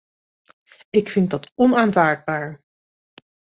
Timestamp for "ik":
0.89-1.09